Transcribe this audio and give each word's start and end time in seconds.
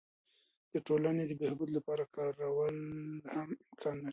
د 0.73 0.75
ټولني 0.87 1.23
د 1.27 1.31
بهبود 1.41 1.69
لپاره 1.77 2.03
کارول 2.15 2.77
هم 3.33 3.49
امکان 3.71 3.95
لري. 4.03 4.09